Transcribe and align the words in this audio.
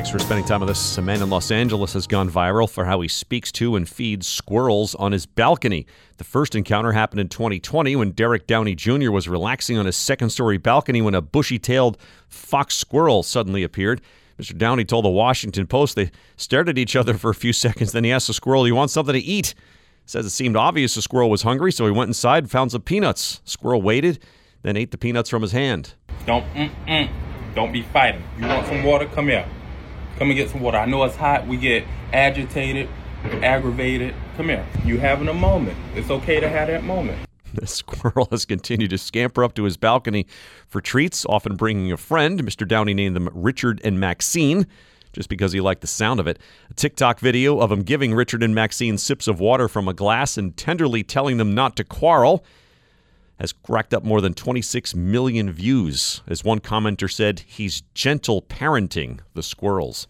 Thanks 0.00 0.12
for 0.12 0.18
spending 0.18 0.46
time 0.46 0.60
with 0.60 0.70
us. 0.70 0.96
A 0.96 1.02
man 1.02 1.20
in 1.20 1.28
Los 1.28 1.50
Angeles 1.50 1.92
has 1.92 2.06
gone 2.06 2.30
viral 2.30 2.70
for 2.70 2.86
how 2.86 3.02
he 3.02 3.06
speaks 3.06 3.52
to 3.52 3.76
and 3.76 3.86
feeds 3.86 4.26
squirrels 4.26 4.94
on 4.94 5.12
his 5.12 5.26
balcony. 5.26 5.86
The 6.16 6.24
first 6.24 6.54
encounter 6.54 6.92
happened 6.92 7.20
in 7.20 7.28
2020 7.28 7.96
when 7.96 8.12
Derek 8.12 8.46
Downey 8.46 8.74
Jr. 8.74 9.10
was 9.10 9.28
relaxing 9.28 9.76
on 9.76 9.84
his 9.84 9.96
second 9.96 10.30
story 10.30 10.56
balcony 10.56 11.02
when 11.02 11.14
a 11.14 11.20
bushy 11.20 11.58
tailed 11.58 11.98
fox 12.28 12.76
squirrel 12.76 13.22
suddenly 13.22 13.62
appeared. 13.62 14.00
Mr. 14.38 14.56
Downey 14.56 14.86
told 14.86 15.04
the 15.04 15.10
Washington 15.10 15.66
Post 15.66 15.96
they 15.96 16.10
stared 16.34 16.70
at 16.70 16.78
each 16.78 16.96
other 16.96 17.12
for 17.12 17.28
a 17.28 17.34
few 17.34 17.52
seconds. 17.66 17.92
Then 17.92 18.04
he 18.04 18.10
asked 18.10 18.28
the 18.28 18.32
squirrel, 18.32 18.62
Do 18.62 18.68
you 18.68 18.74
want 18.74 18.90
something 18.90 19.12
to 19.12 19.20
eat? 19.20 19.54
Says 20.06 20.24
it 20.24 20.30
seemed 20.30 20.56
obvious 20.56 20.94
the 20.94 21.02
squirrel 21.02 21.28
was 21.28 21.42
hungry, 21.42 21.72
so 21.72 21.84
he 21.84 21.92
went 21.92 22.08
inside 22.08 22.44
and 22.44 22.50
found 22.50 22.72
some 22.72 22.80
peanuts. 22.80 23.42
Squirrel 23.44 23.82
waited, 23.82 24.18
then 24.62 24.78
ate 24.78 24.92
the 24.92 24.98
peanuts 24.98 25.28
from 25.28 25.42
his 25.42 25.52
hand. 25.52 25.92
Don't 26.24 26.46
mm-mm. 26.54 27.10
Don't 27.54 27.70
be 27.70 27.82
fighting. 27.82 28.22
You 28.38 28.46
want 28.46 28.66
some 28.66 28.82
water? 28.82 29.04
Come 29.04 29.28
here. 29.28 29.46
Come 30.18 30.30
and 30.30 30.36
get 30.36 30.50
some 30.50 30.60
water. 30.60 30.78
I 30.78 30.86
know 30.86 31.02
it's 31.04 31.16
hot. 31.16 31.46
We 31.46 31.56
get 31.56 31.84
agitated, 32.12 32.88
aggravated. 33.42 34.14
Come 34.36 34.48
here. 34.48 34.66
You 34.84 34.98
having 34.98 35.28
a 35.28 35.34
moment. 35.34 35.76
It's 35.94 36.10
okay 36.10 36.40
to 36.40 36.48
have 36.48 36.68
that 36.68 36.84
moment. 36.84 37.18
The 37.52 37.66
squirrel 37.66 38.28
has 38.30 38.44
continued 38.44 38.90
to 38.90 38.98
scamper 38.98 39.42
up 39.42 39.54
to 39.54 39.64
his 39.64 39.76
balcony 39.76 40.28
for 40.68 40.80
treats, 40.80 41.26
often 41.26 41.56
bringing 41.56 41.90
a 41.90 41.96
friend. 41.96 42.40
Mr. 42.40 42.66
Downey 42.66 42.94
named 42.94 43.16
them 43.16 43.28
Richard 43.34 43.80
and 43.82 43.98
Maxine 43.98 44.68
just 45.12 45.28
because 45.28 45.52
he 45.52 45.60
liked 45.60 45.80
the 45.80 45.86
sound 45.86 46.20
of 46.20 46.26
it. 46.26 46.38
A 46.70 46.74
TikTok 46.74 47.18
video 47.18 47.58
of 47.58 47.72
him 47.72 47.82
giving 47.82 48.14
Richard 48.14 48.42
and 48.42 48.54
Maxine 48.54 48.98
sips 48.98 49.26
of 49.26 49.40
water 49.40 49.68
from 49.68 49.88
a 49.88 49.94
glass 49.94 50.38
and 50.38 50.56
tenderly 50.56 51.02
telling 51.02 51.36
them 51.36 51.54
not 51.54 51.76
to 51.76 51.84
quarrel 51.84 52.44
has 53.40 53.54
racked 53.68 53.94
up 53.94 54.04
more 54.04 54.20
than 54.20 54.34
26 54.34 54.94
million 54.94 55.50
views. 55.50 56.20
As 56.28 56.44
one 56.44 56.60
commenter 56.60 57.10
said, 57.10 57.40
he's 57.46 57.82
gentle 57.94 58.42
parenting 58.42 59.20
the 59.32 59.42
squirrels. 59.42 60.06